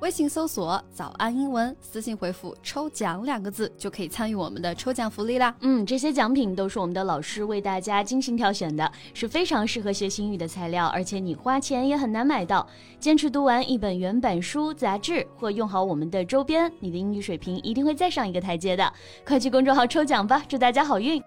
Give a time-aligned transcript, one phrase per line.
[0.00, 5.52] 微信搜索“早安英文”，私信回复“抽奖”两个字，就可以参与我们的抽奖福利啦。
[5.60, 12.64] 嗯，这些奖品都是我们的老师为大家精心挑选的，是非常适合学英语的材料，而且你花钱也很难买到。
[13.00, 18.92] 坚持读完一本原版书、杂志，或用好我们的周边，你的英语水平一定会再上一个台阶的。
[19.26, 21.20] 快去公众号抽奖吧，祝大家好运！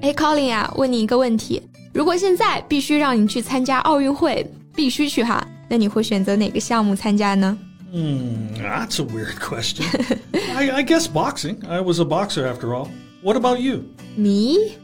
[0.00, 1.62] 哎，Colin 啊，问你一个问题：
[1.92, 7.58] 如果现在必须让你去参加奥运会，必须去哈，那你会选择哪个项目参加呢
[7.91, 9.85] ？Hmm, that's a weird question.
[10.33, 11.63] I, I guess boxing.
[11.65, 12.89] I was a boxer after all.
[13.21, 13.89] What about you?
[14.17, 14.77] Me?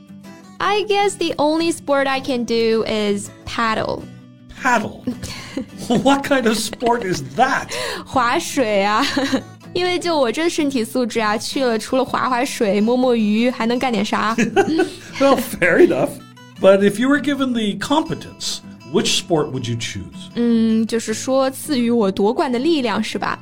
[0.60, 4.04] I guess the only sport I can do is paddle.
[4.62, 5.04] Paddle?
[5.88, 7.70] what kind of sport is that?
[8.06, 9.06] 划水啊。
[9.74, 14.34] 因为就我这身体素质啊，去了除了划划水、摸摸鱼，还能干点啥？
[15.20, 16.12] well, fair enough.
[16.62, 18.60] But if you were given the competence,
[18.92, 20.30] which sport would you choose?
[20.36, 23.40] 嗯，就是说赐予我夺冠的力量是吧？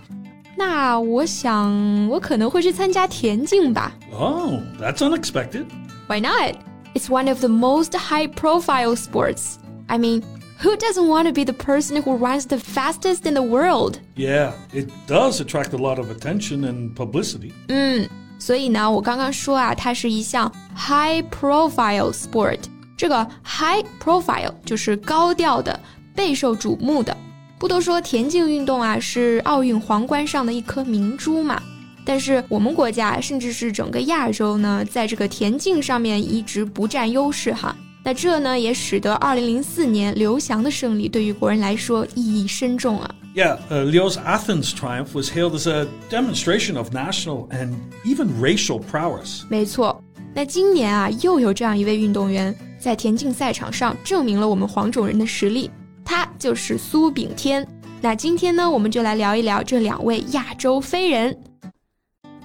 [0.58, 3.92] 那我想我可能会去参加田径吧。
[4.12, 5.66] Oh, that's unexpected.
[6.08, 6.56] Why not?
[6.94, 9.56] It's one of the most high-profile sports.
[9.88, 10.22] I mean,
[10.62, 14.00] who doesn't want to be the person who runs the fastest in the world?
[14.16, 17.54] Yeah, it does attract a lot of attention and publicity.
[17.70, 18.08] 嗯，
[18.38, 22.60] 所以呢，我刚刚说啊，它是一项 high-profile sport。
[22.97, 25.79] 这个 high profile 就是高调的、
[26.15, 27.17] 备受瞩目的。
[27.59, 31.63] 不都说田径运动啊是奥运皇冠上的一颗明珠嘛？
[32.05, 37.77] 但是我们国家甚至是整个亚洲呢，在这个田径上面一直不占优势哈。
[38.05, 43.11] 那这呢也使得2004年刘翔的胜利对于国人来说意义深重啊。
[43.35, 49.43] Yeah, uh, Leo's Athens triumph was hailed as a demonstration of national and even racial prowess.
[49.49, 50.01] 没错，
[50.35, 52.55] 那今年啊又有这样一位运动员
[52.87, 55.69] 在田径赛场上证明了我们黄种人的实力。
[56.05, 57.67] 他就是苏炳添。
[58.01, 61.37] 那今天呢，我们就来聊一聊这两位亚洲飞人。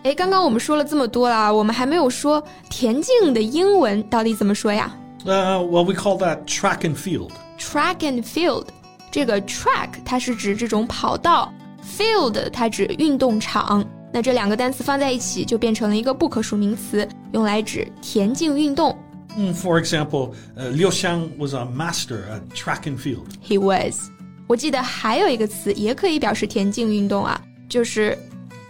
[0.01, 4.91] 哎，刚刚我们说了这么多了，我们还没有说田径的英文到底怎么说呀
[5.25, 7.29] ？Uh, well, we call that track and field.
[7.59, 8.65] Track and field，
[9.11, 11.53] 这个 track 它是指这种跑道
[11.85, 13.87] ，field 它指运动场。
[14.11, 18.97] 那这两个单词放在一起，就变成了一个不可数名词，用来指田径运动。
[19.36, 23.36] Mm, for example, uh, Liu Xiang was a master at track and field.
[23.42, 24.10] He was.
[24.46, 28.16] 我记得还有一个词也可以表示田径运动啊，就是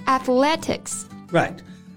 [0.06, 1.02] athletics.
[1.30, 1.54] Right.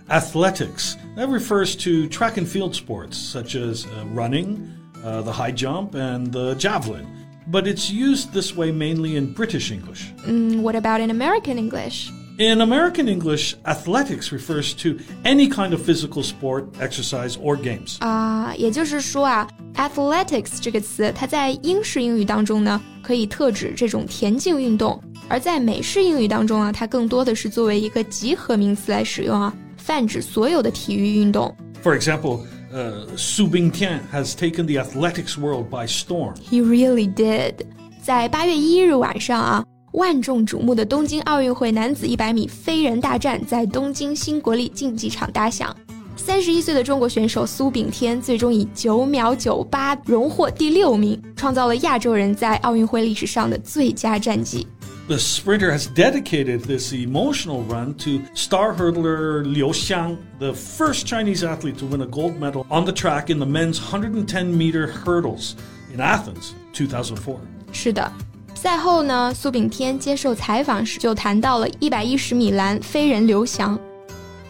[0.08, 0.96] Athletics.
[1.16, 4.58] That refers to track and field sports such as uh, running,
[5.04, 7.06] uh, the high jump, and the javelin.
[7.48, 10.14] But it's used this way mainly in British English.
[10.28, 12.12] Mm, what about in American English?
[12.38, 17.98] In American English, athletics refers to any kind of physical sport, exercise, or games.
[18.00, 31.54] 啊，也就是说啊，athletics 这个词，它在英式英语当中呢，可以特指这种田径运动；而在美式英语当中啊，它更多的是作为一个集合名词来使用啊，泛指所有的体育运动。
[31.84, 32.42] For example.
[32.72, 36.36] Uh, Su Bingtian has taken the athletics world by storm.
[36.36, 37.66] He really did.
[38.00, 45.75] 在八月一日晚上啊， 万众瞩目的东京奥运会男子一百米飞人大战在东京新国立竞技场打响。
[46.17, 54.67] 三十一岁的中国选手苏炳添最终以九秒九八荣获第六名，创造了亚洲人在奥运会历史上的最佳战绩。
[55.07, 61.77] The sprinter has dedicated this emotional run to star hurdler Liu Xiang, the first Chinese athlete
[61.79, 65.55] to win a gold medal on the track in the men's 110 meter hurdles
[65.93, 67.37] in Athens 2004.
[67.73, 68.11] 是的。
[68.64, 73.80] 赛后呢，苏炳添接受采访时就谈到了一百一十米栏飞人刘翔。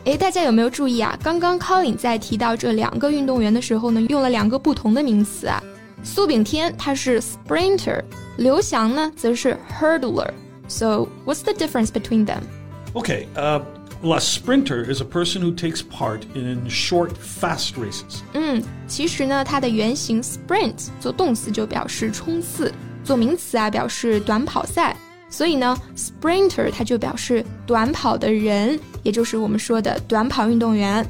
[0.05, 1.17] 诶，大家有没有注意啊？
[1.22, 5.61] 刚刚 Colin 在提到这两个运动员的时候呢，用了两个不同的名词啊。
[6.03, 8.01] 苏炳添他是 sprinter，
[8.38, 12.39] 刘翔呢则是 hurdler。So what's the difference between them?
[12.94, 13.61] Okay, uh,
[14.01, 18.22] well, a sprinter is a person who takes part in short, fast races.
[18.33, 22.74] 嗯，其实呢，它的原型 sprint 做动词就表示冲刺。
[23.04, 24.96] 做名词啊，表示短跑赛。
[25.28, 31.04] 所以呢，sprinter 它就表示短跑的人，也就是我们说的短跑运动员。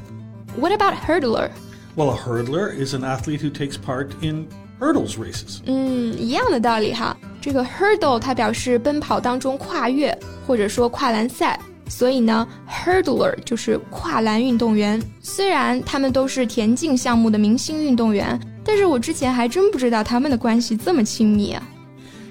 [0.59, 1.49] What about hurdler?
[1.95, 4.47] Well, a hurdler is an athlete who takes part in
[4.79, 5.59] hurdles races.
[5.65, 7.15] 嗯，一样的道理哈。
[7.39, 11.59] 这个 hurdle 它表示奔跑当中跨越，或者说跨栏赛。
[11.87, 14.99] 所以呢，hurdler 就是跨栏运动员。
[15.21, 21.61] 虽然他们都是田径项目的明星运动员，但是我之前还真不知道他们的关系这么亲密啊。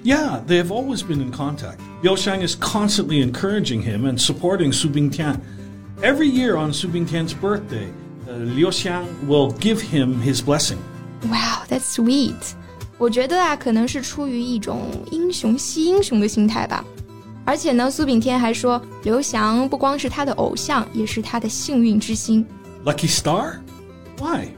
[0.05, 1.81] Yeah, they have always been in contact.
[2.03, 5.39] Liu Xiang is constantly encouraging him and supporting Su Bingtian.
[6.03, 7.89] Every year on Su Bingtian's birthday,
[8.29, 10.77] uh, Liu Xiang will give him his blessing.
[11.23, 12.53] Wow, that's sweet.
[12.99, 16.85] 我觉得啊，可能是出于一种英雄惜英雄的心态吧。
[17.43, 22.45] 而且呢，苏炳添还说，刘翔不光是他的偶像，也是他的幸运之星。
[22.85, 23.55] Lucky star?
[24.19, 24.49] Why?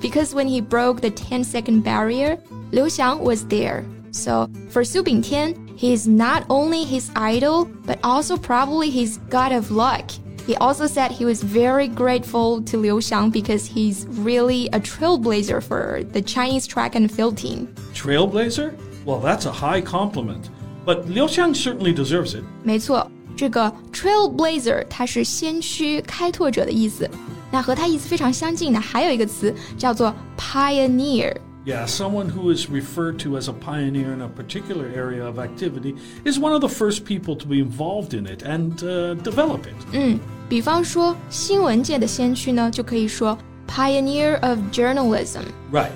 [0.00, 2.38] Because when he broke the 10 second barrier,
[2.72, 3.84] Liu Xiang was there.
[4.13, 9.51] So for Su Bingtian, he is not only his idol, but also probably his god
[9.51, 10.11] of luck.
[10.47, 15.61] He also said he was very grateful to Liu Xiang because he's really a trailblazer
[15.61, 17.67] for the Chinese track and field team.
[17.93, 18.73] Trailblazer?
[19.05, 20.49] Well, that's a high compliment.
[20.85, 22.43] But Liu Xiang certainly deserves it.
[22.63, 23.07] 没错，
[23.37, 27.07] 这个 trailblazer 它是先驱、开拓者的意思。
[27.51, 31.35] 那和它意思非常相近的还有一个词叫做 pioneer。
[31.65, 35.95] Yeah, someone who is referred to as a pioneer in a particular area of activity
[36.23, 39.75] is one of the first people to be involved in it and uh, develop it.
[39.91, 43.37] 嗯，比方说新闻界的先驱呢，就可以说
[43.67, 45.43] pioneer of journalism。
[45.71, 45.91] Right.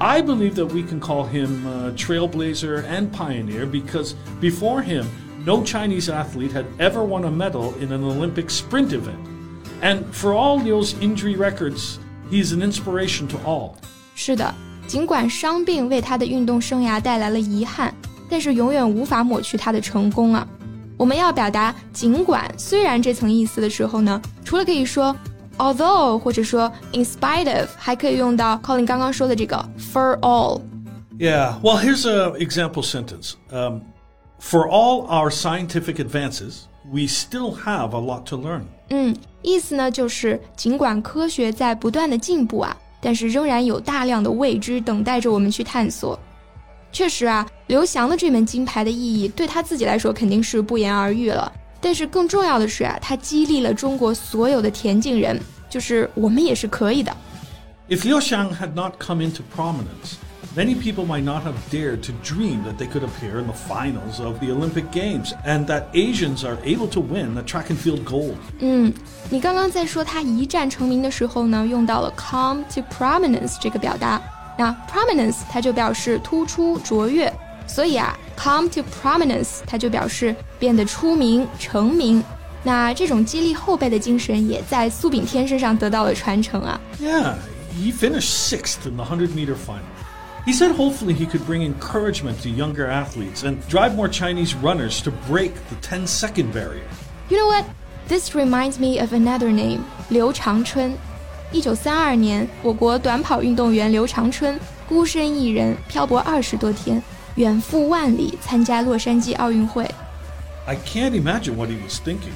[0.00, 5.04] I believe that we can call him uh, trailblazer and pioneer because before him,
[5.44, 9.18] no Chinese athlete had ever won a medal in an Olympic sprint event.
[9.82, 11.98] And for all Liu's injury records,
[12.30, 13.76] he's an inspiration to all.
[14.14, 14.54] 是的，
[14.92, 17.92] 尽管伤病为他的运动生涯带来了遗憾，
[18.28, 20.46] 但是永远无法抹去他的成功啊。
[20.96, 25.14] 我们要表达尽管、虽然这层意思的时候呢，除了可以说
[25.58, 30.60] although 或者说 in spite of，还可以用到 Colin 刚刚说的这个 for all。
[31.18, 33.34] Yeah, well, here's an example sentence.
[33.50, 33.82] Um,
[34.40, 38.62] for all our scientific advances, we still have a lot to learn.
[38.90, 46.17] 嗯，意思呢就是尽管科学在不断的进步啊， 但是仍然有大量的未知等待着我们去探索。
[46.91, 51.51] 确实啊，刘翔的这枚金牌的意义对他自己来说肯定是不言而喻了。
[51.81, 55.37] 但是更重要的是啊，他激励了中国所有的田径人，
[55.69, 57.13] 就是我们也是可以的。
[57.89, 60.15] If Liu Xiang had not come into prominence,
[60.56, 64.20] many people might not have dared to dream that they could appear in the finals
[64.20, 68.04] of the Olympic Games and that Asians are able to win the track and field
[68.04, 68.36] gold.
[68.60, 68.92] 嗯，
[69.30, 74.20] 你刚刚在说他一战成名的时候呢，用到了 come to prominence 这个表达。
[74.60, 77.32] 那 prominence 它就表示突出、卓越，
[77.68, 82.20] 所以啊，come to prominence 它就表示变得出名、成名。
[82.64, 86.80] 那这种激励后辈的精神也在苏炳添身上得到了传承啊。
[87.00, 87.34] Yeah,
[87.72, 89.86] he finished sixth in the 100 meter final.
[90.46, 95.02] He said hopefully he could bring encouragement to younger athletes and drive more Chinese runners
[95.02, 96.88] to break the 10 second barrier.
[97.28, 97.64] You know what?
[98.08, 100.96] This reminds me of another name，刘长春。
[101.52, 104.58] 一九三二年，我国短跑运动员刘长春
[104.88, 107.02] 孤身一人漂泊二十多天，
[107.34, 109.86] 远赴万里参加洛杉矶奥运会。
[110.66, 112.32] I can't imagine what he was thinking,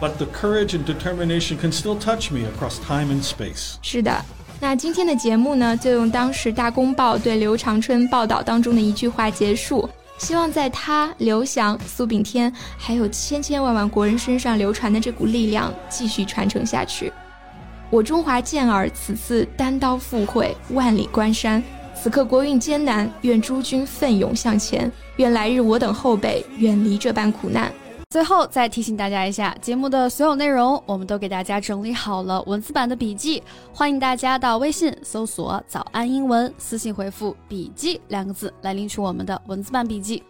[0.00, 3.76] but the courage and determination can still touch me across time and space.
[3.80, 4.24] 是的，
[4.61, 9.89] 那今天的节目呢，就用当时《大公报》对刘长春报道当中的一句话结束。
[10.17, 17.11] 希望在他、刘翔、苏炳添，还有千千万万国人身上流传的这股力量继续传承下去。
[17.89, 21.63] 我中华健儿此次单刀赴会，万里关山。
[21.95, 27.71] 此刻国运艰难，愿诸君奋勇向前，愿来日我等后辈远离这般苦难。
[28.11, 40.23] 最后再提醒大家一下，节目的所有内容我们都给大家整理好了文字版的笔记，欢迎大家到微信搜索“早安英文”，私信回复“笔记”两个字来领取我们的文字版笔记。